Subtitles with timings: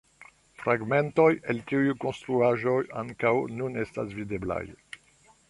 [0.61, 4.61] Fragmentoj el tiuj konstruaĵoj ankaŭ nun estas videblaj.